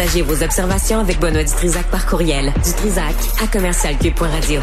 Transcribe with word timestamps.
Partagez 0.00 0.22
vos 0.22 0.42
observations 0.42 1.00
avec 1.00 1.20
Benoît 1.20 1.44
Dutrisac 1.44 1.84
par 1.90 2.06
courriel. 2.06 2.54
Dutrisac 2.64 3.14
à 3.44 3.46
commercialcube.radio. 3.46 4.62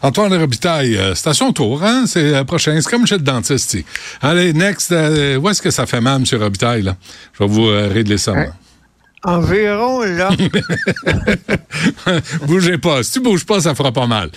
Antoine 0.00 0.32
Robitaille, 0.32 0.96
euh, 0.96 1.14
c'est 1.14 1.28
à 1.28 1.34
son 1.34 1.52
tour, 1.52 1.84
hein? 1.84 2.04
C'est 2.06 2.30
la 2.30 2.46
prochain. 2.46 2.80
C'est 2.80 2.90
comme 2.90 3.06
chez 3.06 3.16
le 3.16 3.24
dentiste. 3.24 3.76
Allez, 4.22 4.54
next. 4.54 4.90
Euh, 4.90 5.36
où 5.36 5.50
est-ce 5.50 5.60
que 5.60 5.70
ça 5.70 5.84
fait 5.84 6.00
mal, 6.00 6.22
M. 6.22 6.40
Robitaille? 6.40 6.80
Là? 6.80 6.96
Je 7.34 7.44
vais 7.44 7.50
vous 7.50 7.66
euh, 7.66 7.90
régler 7.92 8.16
ça. 8.16 8.32
Hein? 8.32 8.46
Environ, 9.22 10.00
là. 10.00 10.30
Bougez 12.46 12.78
pas. 12.78 13.02
Si 13.02 13.12
tu 13.12 13.20
bouges 13.20 13.44
pas, 13.44 13.60
ça 13.60 13.74
fera 13.74 13.92
pas 13.92 14.06
mal. 14.06 14.30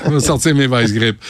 je 0.06 0.10
vais 0.10 0.20
sortir 0.20 0.54
mes 0.54 0.66
vice 0.66 0.92
grippes. 0.92 1.22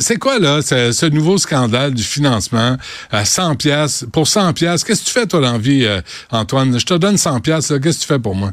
c'est 0.00 0.16
quoi, 0.18 0.38
là, 0.38 0.62
ce, 0.62 1.06
nouveau 1.06 1.38
scandale 1.38 1.94
du 1.94 2.02
financement 2.02 2.76
à 3.10 3.24
100 3.24 3.56
pièces 3.56 4.06
Pour 4.12 4.28
100 4.28 4.52
pièces, 4.52 4.84
qu'est-ce 4.84 5.02
que 5.02 5.06
tu 5.06 5.12
fais, 5.12 5.26
toi, 5.26 5.40
dans 5.40 5.52
la 5.52 5.58
vie, 5.58 5.86
Antoine? 6.30 6.78
Je 6.78 6.86
te 6.86 6.94
donne 6.94 7.16
100 7.16 7.40
pièces. 7.40 7.68
Qu'est-ce 7.82 7.98
que 7.98 8.02
tu 8.02 8.06
fais 8.06 8.18
pour 8.18 8.34
moi? 8.34 8.52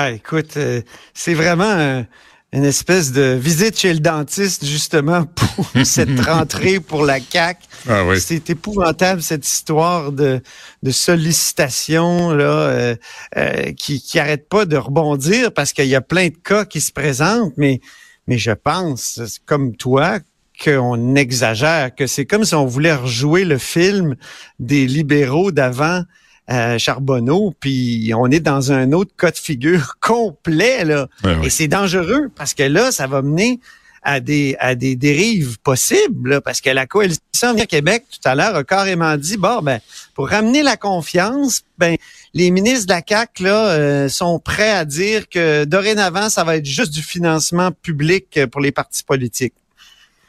Ah, 0.00 0.12
écoute, 0.12 0.56
euh, 0.56 0.80
c'est 1.12 1.34
vraiment 1.34 2.04
une 2.52 2.64
espèce 2.64 3.12
de 3.12 3.34
visite 3.34 3.78
chez 3.78 3.92
le 3.92 4.00
dentiste, 4.00 4.64
justement, 4.64 5.24
pour 5.34 5.66
cette 5.84 6.20
rentrée 6.26 6.80
pour 6.80 7.04
la 7.04 7.20
CAC. 7.20 7.58
Ah 7.88 8.04
oui. 8.04 8.20
C'est 8.20 8.50
épouvantable, 8.50 9.22
cette 9.22 9.46
histoire 9.46 10.12
de, 10.12 10.40
de 10.82 10.90
sollicitation 10.90 12.30
là, 12.30 12.44
euh, 12.44 12.96
euh, 13.36 13.72
qui 13.72 14.00
qui 14.00 14.18
arrête 14.18 14.48
pas 14.48 14.64
de 14.64 14.76
rebondir 14.76 15.52
parce 15.52 15.72
qu'il 15.72 15.86
y 15.86 15.94
a 15.94 16.00
plein 16.00 16.28
de 16.28 16.36
cas 16.36 16.64
qui 16.64 16.80
se 16.80 16.92
présentent, 16.92 17.52
mais, 17.56 17.80
mais 18.26 18.38
je 18.38 18.52
pense, 18.52 19.20
comme 19.44 19.76
toi, 19.76 20.18
qu'on 20.62 21.14
exagère, 21.14 21.94
que 21.94 22.06
c'est 22.06 22.26
comme 22.26 22.44
si 22.44 22.54
on 22.54 22.66
voulait 22.66 22.94
rejouer 22.94 23.44
le 23.44 23.58
film 23.58 24.16
des 24.58 24.86
libéraux 24.86 25.52
d'avant 25.52 26.02
euh, 26.50 26.78
Charbonneau, 26.78 27.54
puis 27.60 28.12
on 28.16 28.30
est 28.30 28.40
dans 28.40 28.72
un 28.72 28.92
autre 28.92 29.12
cas 29.16 29.30
de 29.30 29.36
figure 29.36 29.96
complet 30.00 30.84
là, 30.84 31.08
et 31.42 31.50
c'est 31.50 31.68
dangereux 31.68 32.30
parce 32.34 32.54
que 32.54 32.62
là, 32.62 32.90
ça 32.90 33.06
va 33.06 33.22
mener 33.22 33.60
à 34.02 34.20
des 34.20 34.56
à 34.58 34.74
des 34.74 34.96
dérives 34.96 35.58
possibles 35.58 36.40
parce 36.40 36.60
que 36.60 36.70
la 36.70 36.86
coalition 36.86 37.20
Venir 37.42 37.66
Québec 37.66 38.04
tout 38.10 38.26
à 38.26 38.34
l'heure 38.34 38.56
a 38.56 38.64
carrément 38.64 39.16
dit 39.16 39.36
bon 39.36 39.60
ben 39.60 39.80
pour 40.14 40.30
ramener 40.30 40.62
la 40.62 40.76
confiance, 40.76 41.62
ben 41.76 41.96
les 42.32 42.50
ministres 42.50 42.86
de 42.86 42.92
la 42.92 43.02
CAC 43.02 43.40
là 43.40 43.68
euh, 43.68 44.08
sont 44.08 44.38
prêts 44.38 44.70
à 44.70 44.84
dire 44.84 45.28
que 45.28 45.64
dorénavant 45.64 46.30
ça 46.30 46.44
va 46.44 46.56
être 46.56 46.64
juste 46.64 46.92
du 46.92 47.02
financement 47.02 47.70
public 47.70 48.40
pour 48.50 48.60
les 48.60 48.72
partis 48.72 49.04
politiques. 49.04 49.54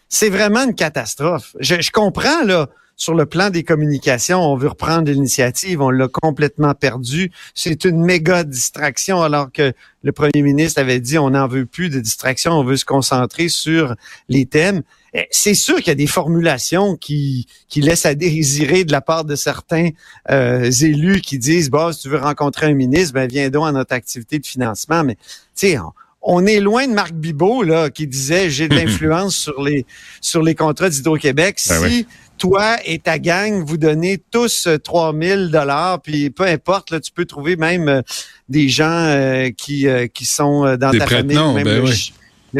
C'est 0.10 0.30
vraiment 0.30 0.66
une 0.66 0.76
catastrophe. 0.76 1.56
Je, 1.60 1.82
je 1.82 1.92
comprends 1.92 2.44
là 2.44 2.68
sur 3.00 3.14
le 3.16 3.26
plan 3.26 3.50
des 3.50 3.64
communications, 3.64 4.42
on 4.42 4.58
veut 4.58 4.68
reprendre 4.68 5.10
l'initiative, 5.10 5.82
on 5.82 5.90
l'a 5.90 6.10
complètement 6.10 6.76
perdu. 6.76 7.32
C'est 7.56 7.86
une 7.86 8.04
méga 8.04 8.44
distraction 8.44 9.22
alors 9.22 9.54
que 9.54 9.72
le 10.04 10.12
premier 10.12 10.42
ministre 10.42 10.82
avait 10.82 11.00
dit 11.00 11.18
on 11.18 11.30
n'en 11.30 11.48
veut 11.48 11.66
plus 11.66 11.90
de 11.90 12.02
distraction, 12.02 12.52
on 12.52 12.64
veut 12.66 12.76
se 12.76 12.84
concentrer 12.84 13.48
sur 13.48 13.96
les 14.28 14.46
thèmes. 14.46 14.84
Eh, 15.14 15.28
c'est 15.32 15.54
sûr 15.54 15.78
qu'il 15.78 15.88
y 15.88 15.92
a 15.92 15.96
des 15.96 16.08
formulations 16.08 16.98
qui, 16.98 17.48
qui 17.70 17.80
laissent 17.80 18.06
à 18.06 18.16
désirer 18.16 18.84
de 18.84 18.92
la 18.92 19.02
part 19.02 19.24
de 19.24 19.38
certains 19.38 19.92
euh, 20.30 20.70
élus 20.70 21.22
qui 21.22 21.40
disent 21.40 21.70
bah 21.70 21.92
si 21.94 22.02
tu 22.02 22.10
veux 22.10 22.18
rencontrer 22.20 22.66
un 22.66 22.74
ministre, 22.74 23.14
ben 23.14 23.30
viens 23.30 23.50
donc 23.50 23.66
à 23.66 23.72
notre 23.72 23.94
activité 23.94 24.40
de 24.40 24.46
financement. 24.46 25.06
Mais 25.06 25.16
tu 25.16 25.22
sais, 25.70 25.78
on, 26.22 26.46
est 26.46 26.60
loin 26.60 26.86
de 26.86 26.92
Marc 26.92 27.14
Bibot 27.14 27.64
là 27.64 27.90
qui 27.90 28.08
disait 28.08 28.50
j'ai 28.50 28.68
de 28.68 28.76
l'influence 28.76 29.38
sur 29.38 29.64
les 29.64 29.86
sur 30.20 30.44
les 30.44 30.54
contrats 30.54 30.90
d'Hydro-Québec. 30.90 31.58
Ben 31.70 31.90
si 31.90 32.06
toi 32.40 32.78
et 32.86 32.98
ta 32.98 33.20
gang, 33.20 33.64
vous 33.64 33.78
donnez 33.78 34.18
tous 34.32 34.68
3000 34.84 35.32
euh, 35.32 35.48
dollars, 35.50 36.02
puis 36.02 36.32
peu 36.32 36.46
importe, 36.46 36.90
là, 36.90 37.00
tu 37.00 37.12
peux 37.12 37.26
trouver 37.26 37.56
même 37.56 37.88
euh, 37.88 38.02
des 38.48 38.70
gens 38.70 39.06
euh, 39.06 39.50
qui, 39.56 39.86
qui 40.14 40.26
sont 40.26 40.76
dans 40.78 40.92
ta 40.92 41.06
famille, 41.06 41.38
même 41.38 41.64
ben 41.64 41.86
le, 41.86 41.92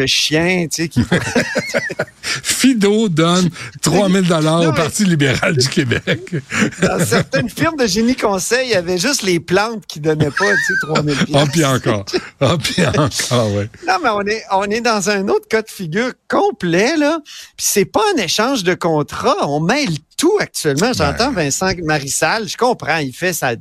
chien, 0.06 0.66
tu 0.70 0.82
sais, 0.82 0.88
qui... 0.88 1.04
Fido 2.22 3.08
donne 3.08 3.50
3000 3.82 4.22
dollars 4.22 4.68
au 4.68 4.72
Parti 4.72 5.04
libéral 5.04 5.56
du 5.56 5.68
Québec. 5.68 6.34
dans 6.82 7.04
certaines 7.04 7.48
firmes 7.48 7.76
de 7.76 7.86
génie 7.86 8.14
conseil, 8.14 8.68
il 8.68 8.72
y 8.72 8.74
avait 8.74 8.98
juste 8.98 9.22
les 9.22 9.40
plantes 9.40 9.86
qui 9.86 10.00
donnaient 10.00 10.30
pas, 10.30 10.52
tu 10.52 10.74
sais, 10.74 10.74
3000 10.82 11.16
Ah, 11.34 11.44
puis 11.50 11.64
encore. 11.64 12.04
Ah, 12.40 12.56
puis 12.62 12.86
encore, 12.86 13.54
ouais. 13.54 13.68
Non, 13.86 13.96
mais 14.02 14.10
on 14.10 14.26
est, 14.26 14.42
on 14.52 14.64
est 14.64 14.80
dans 14.80 15.10
un 15.10 15.28
autre 15.28 15.48
cas 15.48 15.62
de 15.62 15.70
figure 15.70 16.12
complet, 16.28 16.96
là. 16.96 17.18
Puis 17.24 17.66
c'est 17.66 17.84
pas 17.84 18.02
un 18.14 18.22
échange 18.22 18.64
de 18.64 18.74
contrat. 18.74 19.36
On 19.48 19.60
mêle 19.60 19.90
tout 20.16 20.36
actuellement. 20.38 20.92
J'entends 20.92 21.32
Vincent 21.32 21.72
Marissal, 21.82 22.48
je 22.48 22.56
comprends, 22.56 22.98
il 22.98 23.12
fait 23.12 23.32
sa 23.32 23.56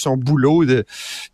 son 0.00 0.16
boulot 0.16 0.64
de 0.64 0.84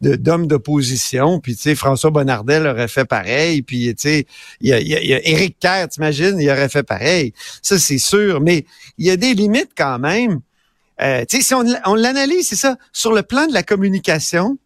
d'homme 0.00 0.46
d'opposition. 0.46 1.40
Puis 1.40 1.56
tu 1.56 1.62
sais, 1.62 1.74
François 1.74 2.10
Bonnardel 2.10 2.66
aurait 2.66 2.88
fait 2.88 3.04
pareil. 3.04 3.62
Puis 3.62 3.94
tu 3.94 4.08
sais, 4.08 4.26
il 4.60 4.68
y 4.68 4.72
a, 4.72 4.80
y 4.80 5.12
Éric 5.12 5.58
Kerr, 5.58 5.88
t'imagines, 5.88 6.38
il 6.38 6.50
aurait 6.50 6.68
fait 6.68 6.82
pareil. 6.82 7.32
Ça 7.62 7.78
c'est 7.78 7.98
sûr. 7.98 8.40
Mais 8.40 8.66
il 8.98 9.06
y 9.06 9.10
a 9.10 9.16
des 9.16 9.34
limites 9.34 9.70
quand 9.76 9.98
même. 9.98 10.40
Euh, 11.00 11.24
tu 11.28 11.36
sais, 11.36 11.42
si 11.42 11.54
on 11.54 11.94
l'analyse, 11.94 12.48
c'est 12.48 12.56
ça, 12.56 12.76
sur 12.92 13.12
le 13.12 13.22
plan 13.22 13.46
de 13.46 13.52
la 13.52 13.62
communication, 13.62 14.58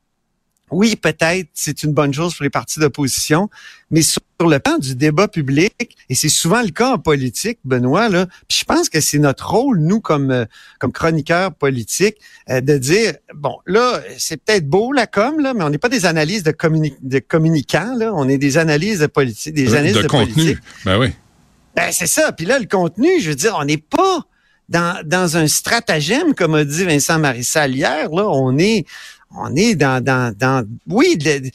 oui, 0.70 0.96
peut-être 0.96 1.48
c'est 1.54 1.82
une 1.82 1.92
bonne 1.92 2.12
chose 2.12 2.34
pour 2.34 2.44
les 2.44 2.50
partis 2.50 2.80
d'opposition, 2.80 3.50
mais 3.90 4.02
sur 4.02 4.20
le 4.40 4.58
plan 4.58 4.78
du 4.78 4.94
débat 4.94 5.28
public, 5.28 5.96
et 6.08 6.14
c'est 6.14 6.28
souvent 6.28 6.62
le 6.62 6.70
cas 6.70 6.92
en 6.92 6.98
politique, 6.98 7.58
Benoît, 7.64 8.08
là, 8.08 8.26
puis 8.48 8.58
je 8.60 8.64
pense 8.64 8.88
que 8.88 9.00
c'est 9.00 9.18
notre 9.18 9.50
rôle, 9.50 9.80
nous, 9.80 10.00
comme, 10.00 10.30
euh, 10.30 10.44
comme 10.78 10.92
chroniqueurs 10.92 11.52
politiques, 11.52 12.16
euh, 12.48 12.60
de 12.60 12.78
dire, 12.78 13.14
bon, 13.34 13.56
là, 13.66 14.00
c'est 14.18 14.42
peut-être 14.42 14.66
beau 14.66 14.92
la 14.92 15.06
com, 15.06 15.40
là, 15.40 15.54
mais 15.54 15.64
on 15.64 15.70
n'est 15.70 15.78
pas 15.78 15.88
des 15.88 16.06
analyses 16.06 16.42
de, 16.42 16.54
de 17.02 17.18
communicants, 17.18 17.94
là, 17.96 18.12
on 18.14 18.28
est 18.28 18.38
des 18.38 18.58
analyses 18.58 19.00
de 19.00 19.06
politique, 19.06 19.54
des 19.54 19.74
analyses 19.74 19.96
de, 19.96 20.06
contenu. 20.06 20.34
politique. 20.34 20.58
Ben 20.84 20.98
oui. 20.98 21.08
Ben, 21.74 21.90
c'est 21.92 22.06
ça. 22.06 22.32
Puis 22.32 22.46
là, 22.46 22.58
le 22.58 22.66
contenu, 22.66 23.08
je 23.20 23.30
veux 23.30 23.36
dire, 23.36 23.56
on 23.58 23.64
n'est 23.64 23.76
pas 23.76 24.26
dans, 24.68 25.04
dans 25.04 25.36
un 25.36 25.46
stratagème, 25.48 26.34
comme 26.34 26.54
a 26.54 26.64
dit 26.64 26.84
Vincent 26.84 27.18
Marissal 27.18 27.74
hier, 27.74 28.08
là, 28.10 28.28
on 28.28 28.56
est 28.58 28.86
on 29.36 29.54
est 29.54 29.74
dans, 29.74 30.02
dans, 30.02 30.34
dans 30.36 30.66
oui, 30.88 31.16
de, 31.16 31.50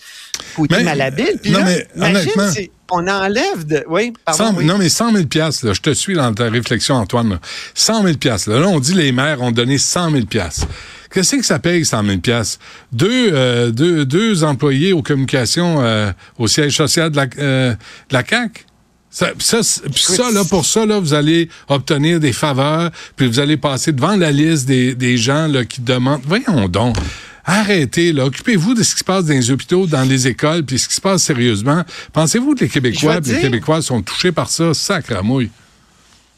côté 0.55 0.83
malhabile. 0.83 1.39
Puis 1.41 1.51
là, 1.51 1.63
mais, 1.63 1.87
imagine, 1.95 2.69
on 2.91 3.07
enlève 3.07 3.65
de, 3.65 3.83
oui, 3.89 4.13
pardon, 4.23 4.61
Non, 4.61 4.77
mais 4.77 4.89
100 4.89 5.11
000 5.13 5.23
là, 5.35 5.73
je 5.73 5.81
te 5.81 5.93
suis 5.93 6.13
dans 6.13 6.33
ta 6.33 6.49
réflexion, 6.49 6.95
Antoine. 6.95 7.29
Là. 7.29 7.39
100 7.73 8.03
000 8.03 8.17
là, 8.23 8.59
là, 8.59 8.67
on 8.67 8.79
dit 8.79 8.93
les 8.93 9.11
maires 9.11 9.41
ont 9.41 9.51
donné 9.51 9.77
100 9.77 10.11
000 10.11 10.23
Qu'est-ce 11.11 11.35
que 11.37 11.45
ça 11.45 11.59
paye, 11.59 11.85
100 11.85 12.03
000 12.03 12.17
deux, 12.91 13.29
euh, 13.33 13.71
deux, 13.71 14.05
deux 14.05 14.43
employés 14.43 14.93
aux 14.93 15.01
communications 15.01 15.81
euh, 15.81 16.11
au 16.37 16.47
siège 16.47 16.75
social 16.75 17.09
de 17.09 17.15
la, 17.15 17.27
euh, 17.39 17.71
de 17.71 18.13
la 18.13 18.23
CAQ? 18.25 18.65
Ça, 19.09 19.29
ça, 19.39 19.63
ça, 19.63 20.31
là, 20.31 20.43
pour 20.43 20.65
ça, 20.65 20.85
là, 20.85 20.99
vous 20.99 21.13
allez 21.13 21.47
obtenir 21.69 22.19
des 22.19 22.33
faveurs, 22.33 22.91
puis 23.15 23.27
vous 23.27 23.39
allez 23.39 23.55
passer 23.55 23.93
devant 23.93 24.17
la 24.17 24.29
liste 24.29 24.65
des, 24.65 24.93
des 24.93 25.15
gens 25.15 25.47
là, 25.47 25.63
qui 25.63 25.79
demandent. 25.79 26.23
Voyons 26.25 26.67
donc. 26.67 26.97
Arrêtez, 27.45 28.11
là. 28.11 28.25
Occupez-vous 28.25 28.73
de 28.73 28.83
ce 28.83 28.93
qui 28.93 28.99
se 28.99 29.03
passe 29.03 29.25
dans 29.25 29.33
les 29.33 29.51
hôpitaux, 29.51 29.85
dans 29.85 30.03
les 30.03 30.27
écoles, 30.27 30.63
puis 30.63 30.79
ce 30.79 30.87
qui 30.87 30.95
se 30.95 31.01
passe 31.01 31.23
sérieusement. 31.23 31.83
Pensez-vous 32.11 32.55
que 32.55 32.61
les 32.61 32.69
Québécois 32.69 33.19
les 33.19 33.39
Québécoises 33.39 33.85
sont 33.85 34.01
touchés 34.01 34.31
par 34.31 34.49
ça? 34.49 34.73
Sacre 34.73 35.15
à 35.15 35.21
mouille. 35.21 35.51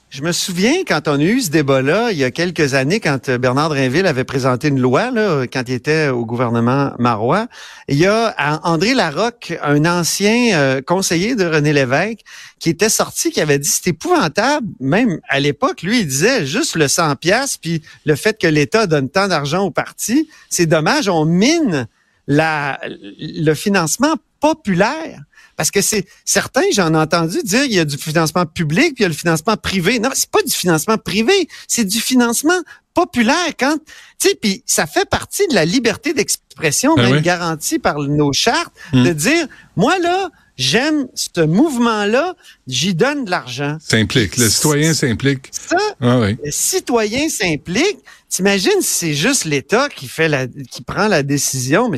Je 0.10 0.22
me 0.22 0.32
souviens 0.32 0.86
quand 0.88 1.10
on 1.10 1.20
a 1.20 1.24
eu 1.24 1.42
ce 1.42 1.50
débat-là, 1.50 2.14
il 2.14 2.18
y 2.18 2.24
a 2.24 2.32
quelques 2.32 2.76
années, 2.76 3.02
quand 3.02 3.28
euh, 3.28 3.38
Bernard 3.38 3.68
Drinville 3.68 4.08
avait 4.08 4.24
présenté 4.24 4.70
une 4.70 4.80
loi, 4.80 5.12
là, 5.12 5.44
quand 5.52 5.64
il 5.68 5.74
était 5.74 6.08
au 6.08 6.26
gouvernement 6.26 6.94
marois, 6.98 7.48
il 7.90 7.98
y 7.98 8.06
a 8.06 8.34
André 8.64 8.94
Larocque, 8.94 9.60
un 9.62 9.84
ancien 9.86 10.58
euh, 10.58 10.82
conseiller 10.82 11.36
de 11.36 11.46
René 11.46 11.74
Lévesque, 11.74 12.20
qui 12.58 12.70
était 12.70 12.88
sorti, 12.88 13.32
qui 13.32 13.42
avait 13.42 13.60
dit 13.60 13.68
c'est 13.68 13.88
épouvantable. 13.88 14.66
Même 14.80 15.20
à 15.28 15.42
l'époque, 15.42 15.82
lui, 15.82 16.00
il 16.00 16.08
disait 16.08 16.46
juste 16.46 16.78
le 16.78 16.88
100 16.88 17.18
pièces 17.18 17.58
puis 17.58 17.82
le 18.06 18.16
fait 18.16 18.40
que 18.40 18.48
l'État 18.48 18.88
donne 18.88 19.10
tant 19.10 19.28
d'argent 19.28 19.66
aux 19.66 19.72
partis, 19.72 20.30
c'est 20.50 20.68
dommage, 20.68 21.10
on 21.10 21.26
mine 21.26 21.86
la, 22.28 22.80
le 23.20 23.54
financement 23.54 24.16
populaire. 24.40 25.20
Parce 25.58 25.72
que 25.72 25.82
c'est 25.82 26.06
certains, 26.24 26.62
j'en 26.72 26.94
ai 26.94 26.98
entendu 26.98 27.40
dire, 27.44 27.66
il 27.66 27.74
y 27.74 27.80
a 27.80 27.86
du 27.86 27.98
financement 27.98 28.46
public, 28.46 28.94
puis 28.94 29.00
il 29.00 29.02
y 29.02 29.06
a 29.06 29.10
le 29.10 29.14
financement 29.16 29.58
privé. 29.58 30.00
Non, 30.00 30.12
c'est 30.14 30.30
pas 30.30 30.44
du 30.44 30.54
financement 30.54 30.98
privé, 30.98 31.50
c'est 31.68 31.84
du 31.84 32.00
financement 32.00 32.62
populaire. 32.94 33.50
Quand, 33.60 33.78
tu 34.20 34.30
sais, 34.30 34.36
puis 34.40 34.64
ça 34.68 34.86
fait 34.86 35.10
partie 35.10 35.48
de 35.48 35.56
la 35.56 35.66
liberté 35.66 36.14
d'expression, 36.14 36.96
ben 36.96 37.12
même 37.12 37.22
garantie 37.22 37.80
par 37.80 38.00
nos 38.00 38.32
chartes, 38.34 38.74
hmm. 38.94 39.04
de 39.04 39.14
dire, 39.14 39.48
moi 39.76 39.98
là, 39.98 40.30
j'aime 40.58 41.08
ce 41.16 41.42
mouvement-là, 41.42 42.36
j'y 42.68 42.94
donne 42.94 43.26
de 43.26 43.32
l'argent. 43.32 43.78
S'implique. 43.80 44.38
Le 44.38 44.50
citoyen 44.50 44.94
s'implique. 44.94 45.50
Ça, 45.52 45.78
ah 46.02 46.20
le 46.20 46.52
citoyen 46.52 47.30
s'implique. 47.30 47.98
T'imagines 48.30 48.82
si 48.82 48.94
c'est 48.94 49.14
juste 49.14 49.46
l'État 49.46 49.90
qui 49.90 50.08
fait 50.08 50.28
la, 50.28 50.46
qui 50.48 50.84
prend 50.84 51.08
la 51.08 51.24
décision, 51.24 51.90
mais 51.90 51.98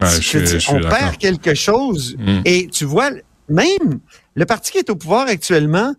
on 0.00 0.80
perd 0.80 1.16
quelque 1.18 1.54
chose? 1.54 2.16
Mm. 2.18 2.40
Et 2.44 2.68
tu 2.68 2.84
vois, 2.84 3.10
même 3.48 4.00
le 4.34 4.46
parti 4.46 4.72
qui 4.72 4.78
est 4.78 4.90
au 4.90 4.96
pouvoir 4.96 5.28
actuellement 5.28 5.94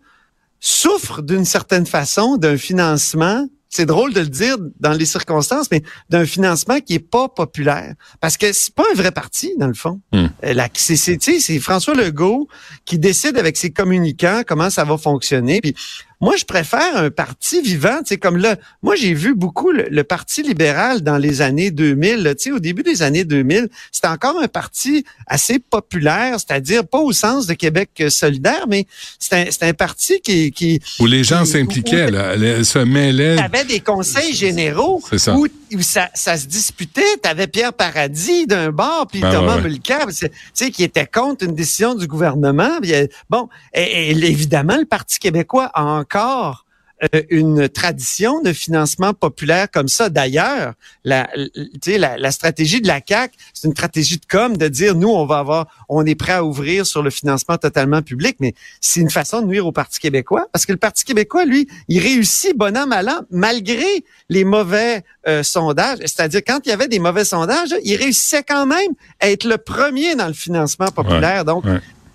souffre 0.60 1.22
d'une 1.22 1.45
certaine 1.45 1.86
façon 1.86 2.38
d'un 2.38 2.57
financement 2.57 3.45
c'est 3.74 3.88
drôle 3.88 4.13
de 4.13 4.19
le 4.19 4.28
dire 4.28 4.56
dans 4.80 4.94
les 4.94 5.06
circonstances, 5.06 5.72
mais 5.72 5.81
d'un 6.07 6.28
financement 6.28 6.80
qui 6.80 6.94
est 6.94 7.00
pas 7.00 7.28
populaire. 7.28 7.95
Parce 8.22 8.38
que 8.38 8.54
c'est 8.54 8.74
pas 8.75 8.84
un 8.92 8.95
vrai 8.95 9.12
parti, 9.12 9.56
dans 9.57 9.68
le 9.68 9.74
fond. 9.74 10.00
Euh, 10.13 10.68
c'est 10.75 11.60
François 11.60 11.96
Legault 11.96 12.48
qui 12.86 13.00
décide 13.00 13.36
avec 13.36 13.57
ses 13.57 13.72
communicants 13.72 14.44
comment 14.46 14.69
ça 14.69 14.84
va 14.84 14.96
fonctionner. 15.00 15.60
Puis 15.60 15.74
moi, 16.21 16.36
je 16.38 16.45
préfère 16.45 16.95
un 16.95 17.10
parti 17.10 17.62
vivant, 17.62 18.00
tu 18.00 18.10
sais, 18.10 18.18
comme 18.18 18.38
là. 18.38 18.56
Moi, 18.81 18.95
j'ai 18.95 19.13
vu 19.13 19.36
beaucoup 19.36 19.71
le, 19.71 20.04
Parti 20.04 20.44
libéral 20.44 21.01
dans 21.01 21.18
les 21.18 21.42
années 21.42 21.71
2000. 21.71 22.36
Tu 22.38 22.44
sais, 22.44 22.51
au 22.51 22.60
début 22.60 22.83
des 22.83 23.01
années 23.01 23.24
2000, 23.24 23.69
c'était 23.92 24.07
encore 24.07 24.39
un 24.42 24.48
parti 24.48 25.06
assez 25.27 25.60
populaire, 25.60 26.38
c'est-à-dire 26.39 26.86
pas 26.86 27.00
au 27.00 27.12
sens 27.13 27.48
de 27.48 27.54
Québec 27.54 27.89
solidaire, 28.10 28.65
mais 28.68 28.86
c'était 29.18 29.50
un, 29.62 29.69
un, 29.69 29.74
parti 29.74 30.19
qui, 30.21 30.51
qui 30.51 30.81
où 31.00 31.06
les 31.06 31.24
gens 31.24 31.45
s'impliquaient, 31.45 32.07
se 32.63 32.80
mêlaient. 32.80 33.39
avait 33.39 33.65
des 33.65 33.80
conseils 33.80 34.33
généraux 34.33 35.01
où, 35.12 35.48
où 35.74 35.81
ça, 35.81 36.10
ça, 36.13 36.38
se 36.38 36.48
disputait. 36.48 37.01
T'avais 37.21 37.48
Pierre 37.48 37.74
Paradis 37.74 38.45
d'un 38.45 38.71
bord, 38.71 39.07
puis 39.12 39.21
ben 39.21 39.31
Thomas 39.31 39.57
ouais, 39.62 39.80
tu 39.80 40.30
sais, 40.54 40.71
qui 40.71 40.83
était 40.83 41.07
contre 41.07 41.45
une 41.45 41.56
décision 41.56 41.95
du 41.95 42.07
gouvernement. 42.07 42.80
bon, 43.30 43.50
et, 43.74 44.12
évidemment, 44.12 44.77
le 44.77 44.86
Parti 44.86 45.19
québécois 45.19 45.71
a 45.74 45.83
encore 45.83 46.12
euh, 47.13 47.21
une 47.30 47.68
tradition 47.68 48.42
de 48.42 48.54
financement 48.54 49.13
populaire 49.13 49.69
comme 49.69 49.88
ça. 49.88 50.10
D'ailleurs, 50.10 50.74
la, 51.04 51.27
la, 51.86 52.18
la, 52.18 52.31
stratégie 52.31 52.81
de 52.81 52.88
la 52.88 53.01
CAC, 53.01 53.33
c'est 53.54 53.68
une 53.68 53.74
stratégie 53.74 54.18
de 54.18 54.25
com 54.25 54.56
de 54.56 54.68
dire 54.68 54.95
nous 54.95 55.10
on 55.10 55.25
va 55.25 55.39
avoir, 55.39 55.68
on 55.89 56.06
est 56.06 56.15
prêt 56.15 56.33
à 56.33 56.44
ouvrir 56.44 56.86
sur 56.86 57.01
le 57.01 57.10
financement 57.10 57.57
totalement 57.57 58.01
public, 58.01 58.38
mais 58.39 58.54
c'est 58.80 59.00
une 59.00 59.10
façon 59.10 59.42
de 59.42 59.48
nuire 59.48 59.65
au 59.65 59.71
Parti 59.71 60.00
québécois 60.00 60.48
parce 60.51 60.65
que 60.65 60.71
le 60.71 60.77
Parti 60.77 61.04
québécois, 61.04 61.45
lui, 61.45 61.68
il 61.89 62.00
réussit 62.00 62.56
bon 62.56 62.77
an 62.77 62.88
mal 62.88 63.10
an 63.10 63.21
malgré 63.31 64.06
les 64.30 64.45
mauvais 64.45 65.04
euh, 65.27 65.44
sondages. 65.44 66.00
C'est-à-dire 66.01 66.42
quand 66.45 66.60
il 66.65 66.69
y 66.69 66.74
avait 66.74 66.88
des 66.88 67.00
mauvais 67.00 67.25
sondages, 67.25 67.75
il 67.83 67.95
réussissait 67.95 68.44
quand 68.44 68.65
même 68.65 68.92
à 69.19 69.30
être 69.30 69.45
le 69.45 69.57
premier 69.57 70.15
dans 70.15 70.27
le 70.27 70.33
financement 70.33 70.88
populaire. 70.88 71.44
Donc 71.44 71.65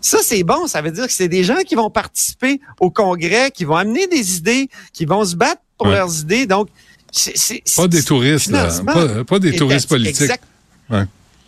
ça, 0.01 0.19
c'est 0.23 0.43
bon. 0.45 0.67
Ça 0.67 0.81
veut 0.83 0.91
dire 0.91 1.07
que 1.07 1.13
c'est 1.13 1.29
des 1.29 1.45
gens 1.45 1.63
qui 1.67 1.75
vont 1.75 1.91
participer 1.91 2.61
au 2.81 2.91
congrès, 2.91 3.51
qui 3.51 3.65
vont 3.65 3.77
amener 3.77 4.07
des 4.07 4.37
idées, 4.37 4.69
qui 4.93 5.05
vont 5.05 5.25
se 5.25 5.37
battre 5.37 5.63
pour 5.77 5.89
leurs 5.89 6.21
idées. 6.21 6.47
Donc, 6.47 6.69
c'est 7.13 7.63
pas 7.77 7.89
des 7.89 8.03
touristes, 8.03 8.51
là. 8.51 8.69
Pas, 9.25 9.39
des 9.39 9.57
touristes 9.57 9.89
politiques. 9.89 10.31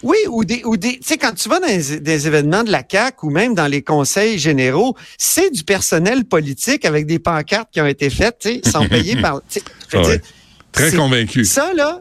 Oui, 0.03 0.17
ou 0.31 0.47
des, 0.47 0.63
ou 0.65 0.79
des, 0.79 0.99
tu 0.99 1.09
sais, 1.09 1.19
quand 1.19 1.35
tu 1.35 1.49
vas 1.51 1.61
dans 1.61 1.67
des, 1.67 2.27
événements 2.27 2.65
de 2.65 2.71
la 2.71 2.83
CAC 2.83 3.23
ou 3.23 3.29
même 3.29 3.55
dans 3.55 3.67
les 3.67 3.83
conseils 3.83 4.39
généraux, 4.39 4.97
c'est 5.19 5.51
du 5.51 5.63
personnel 5.63 6.25
politique 6.25 6.87
avec 6.87 7.05
des 7.05 7.19
pancartes 7.19 7.69
qui 7.71 7.83
ont 7.83 7.87
été 7.87 8.09
faites, 8.09 8.39
tu 8.41 8.49
sais, 8.49 8.61
sans 8.65 8.89
payer 8.89 9.17
par. 9.21 9.43
Très 10.73 10.93
convaincu. 10.93 11.45
Ça 11.45 11.75
là, 11.75 12.01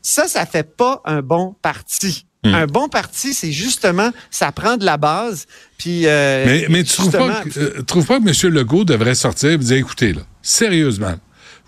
ça, 0.00 0.28
ça 0.28 0.46
fait 0.46 0.76
pas 0.76 1.00
un 1.04 1.22
bon 1.22 1.56
parti. 1.60 2.26
Hmm. 2.42 2.54
Un 2.54 2.66
bon 2.66 2.88
parti, 2.88 3.34
c'est 3.34 3.52
justement, 3.52 4.10
ça 4.30 4.50
prend 4.50 4.78
de 4.78 4.84
la 4.84 4.96
base. 4.96 5.46
Puis, 5.76 6.06
euh, 6.06 6.44
mais, 6.46 6.66
mais 6.70 6.84
tu 6.84 6.96
trouves 6.96 7.10
pas, 7.10 7.42
que, 7.42 7.58
euh, 7.58 7.82
trouves 7.82 8.06
pas 8.06 8.18
que 8.18 8.46
M. 8.46 8.54
Legault 8.54 8.84
devrait 8.84 9.14
sortir 9.14 9.50
et 9.50 9.58
dire, 9.58 9.76
écoutez, 9.76 10.14
là, 10.14 10.22
sérieusement, 10.40 11.16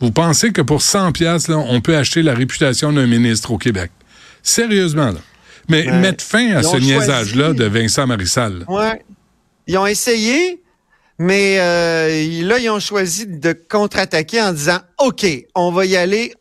vous 0.00 0.12
pensez 0.12 0.50
que 0.50 0.62
pour 0.62 0.80
100 0.80 1.12
pièces 1.12 1.48
là, 1.48 1.58
on 1.58 1.80
peut 1.82 1.96
acheter 1.96 2.22
la 2.22 2.34
réputation 2.34 2.92
d'un 2.92 3.06
ministre 3.06 3.50
au 3.50 3.58
Québec? 3.58 3.90
Sérieusement, 4.42 5.12
là. 5.12 5.20
Mais 5.68 5.84
mettre 5.84 6.24
fin 6.24 6.56
à 6.56 6.62
ce 6.62 6.76
niaisage-là 6.76 7.52
de 7.52 7.64
Vincent 7.64 8.06
Marissal. 8.06 8.64
Oui. 8.66 8.84
Ils 9.68 9.78
ont 9.78 9.86
essayé, 9.86 10.60
mais 11.18 11.58
euh, 11.60 12.42
là, 12.42 12.58
ils 12.58 12.68
ont 12.68 12.80
choisi 12.80 13.26
de 13.26 13.52
contre-attaquer 13.52 14.42
en 14.42 14.52
disant, 14.52 14.80
OK, 14.98 15.24
on 15.54 15.70
va 15.70 15.86
y 15.86 15.96
aller 15.96 16.34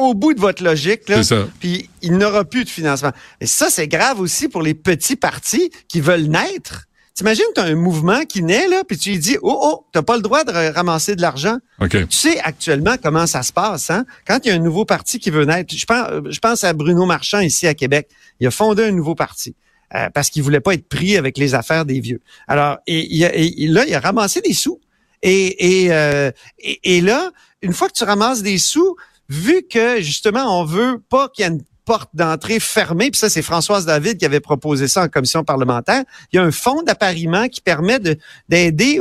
au 0.00 0.14
bout 0.14 0.34
de 0.34 0.40
votre 0.40 0.62
logique, 0.62 1.08
là, 1.08 1.22
puis 1.60 1.88
il 2.02 2.16
n'aura 2.16 2.44
plus 2.44 2.64
de 2.64 2.68
financement. 2.68 3.12
Et 3.40 3.46
ça, 3.46 3.68
c'est 3.70 3.88
grave 3.88 4.20
aussi 4.20 4.48
pour 4.48 4.62
les 4.62 4.74
petits 4.74 5.16
partis 5.16 5.70
qui 5.88 6.00
veulent 6.00 6.28
naître. 6.28 6.86
T'imagines, 7.14 7.44
tu 7.54 7.60
as 7.60 7.64
un 7.64 7.74
mouvement 7.74 8.24
qui 8.24 8.42
naît, 8.42 8.68
là, 8.68 8.82
puis 8.86 8.96
tu 8.96 9.10
lui 9.10 9.18
dis, 9.18 9.36
oh, 9.42 9.58
oh, 9.60 9.86
t'as 9.92 10.02
pas 10.02 10.16
le 10.16 10.22
droit 10.22 10.42
de 10.44 10.52
ramasser 10.72 11.16
de 11.16 11.20
l'argent. 11.20 11.58
Tu 12.08 12.16
sais 12.16 12.40
actuellement 12.40 12.96
comment 13.02 13.26
ça 13.26 13.42
se 13.42 13.52
passe, 13.52 13.90
hein? 13.90 14.06
Quand 14.26 14.38
il 14.44 14.48
y 14.48 14.50
a 14.50 14.54
un 14.54 14.60
nouveau 14.60 14.84
parti 14.84 15.18
qui 15.18 15.30
veut 15.30 15.44
naître, 15.44 15.74
je 15.76 15.84
pense, 15.84 16.06
je 16.30 16.38
pense 16.38 16.64
à 16.64 16.72
Bruno 16.72 17.04
Marchand 17.04 17.40
ici 17.40 17.66
à 17.66 17.74
Québec. 17.74 18.08
Il 18.38 18.46
a 18.46 18.50
fondé 18.50 18.84
un 18.84 18.92
nouveau 18.92 19.14
parti. 19.14 19.54
Euh, 19.92 20.08
parce 20.14 20.30
qu'il 20.30 20.44
voulait 20.44 20.60
pas 20.60 20.74
être 20.74 20.88
pris 20.88 21.16
avec 21.16 21.36
les 21.36 21.54
affaires 21.54 21.84
des 21.84 21.98
vieux. 21.98 22.20
Alors, 22.46 22.78
et, 22.86 23.02
là, 23.66 23.84
il 23.84 23.94
a 23.94 23.98
ramassé 23.98 24.40
des 24.40 24.52
sous. 24.52 24.80
Et, 25.20 25.88
euh, 25.90 26.30
et, 26.60 26.96
et, 26.96 27.00
là, 27.00 27.32
une 27.60 27.72
fois 27.72 27.88
que 27.88 27.94
tu 27.94 28.04
ramasses 28.04 28.42
des 28.42 28.58
sous, 28.58 28.96
vu 29.30 29.62
que 29.62 30.02
justement 30.02 30.60
on 30.60 30.64
veut 30.64 31.02
pas 31.08 31.28
qu'il 31.30 31.44
y 31.44 31.48
ait 31.48 31.52
une 31.52 31.62
porte 31.86 32.10
d'entrée 32.14 32.60
fermée, 32.60 33.10
puis 33.10 33.18
ça 33.18 33.30
c'est 33.30 33.42
Françoise 33.42 33.86
David 33.86 34.18
qui 34.18 34.26
avait 34.26 34.40
proposé 34.40 34.86
ça 34.86 35.04
en 35.04 35.08
commission 35.08 35.44
parlementaire, 35.44 36.04
il 36.32 36.36
y 36.36 36.38
a 36.38 36.42
un 36.42 36.50
fonds 36.50 36.82
d'appariement 36.82 37.48
qui 37.48 37.60
permet 37.60 37.98
d'aider 38.48 39.00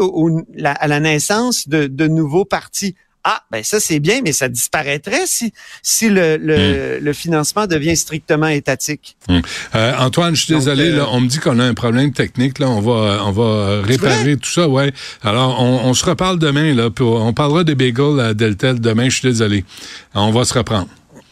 à 0.64 0.88
la 0.88 1.00
naissance 1.00 1.68
de, 1.68 1.88
de 1.88 2.08
nouveaux 2.08 2.46
partis. 2.46 2.96
Ah, 3.24 3.42
ben 3.52 3.64
ça 3.64 3.80
c'est 3.80 4.00
bien, 4.00 4.22
mais 4.24 4.32
ça 4.32 4.48
disparaîtrait 4.48 5.26
si 5.26 5.54
si 5.84 6.10
le, 6.10 6.38
le, 6.38 7.12
hmm. 7.12 7.14
financement 7.14 7.68
devient 7.68 7.98
strictement 7.98 8.48
étatique. 8.48 9.18
Hmm. 9.28 9.40
Euh, 9.76 9.94
Antoine, 10.00 10.36
je 10.36 10.46
suis 10.46 10.56
désolé, 10.56 10.92
là, 10.92 11.04
euh, 11.04 11.12
on 11.12 11.22
me 11.22 11.28
dit 11.28 11.40
qu'on 11.40 11.60
a 11.60 11.66
un 11.66 11.74
problème 11.74 12.14
technique. 12.14 12.60
Là, 12.60 12.70
on 12.70 12.80
va 12.80 13.24
on 13.26 13.32
va 13.32 13.82
réparer 13.82 14.38
tout 14.38 14.50
ça. 14.50 14.70
Ouais. 14.70 14.94
Alors 15.22 15.62
on, 15.62 15.94
se 15.94 16.06
reparle 16.06 16.40
demain 16.40 16.74
là. 16.74 16.90
on 17.00 17.34
parlera 17.34 17.64
des 17.64 17.76
bagels 17.76 18.20
à 18.20 18.34
Deltel 18.34 18.80
demain. 18.80 19.10
Je 19.10 19.18
suis 19.20 19.28
désolé. 19.28 19.66
On 20.14 20.32
va 20.32 20.46
se 20.46 20.54
reprendre. 20.54 20.88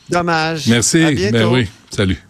Dommage. 0.09 0.67
Merci. 0.67 1.31
Ben 1.31 1.45
oui. 1.45 1.67
Salut. 1.89 2.26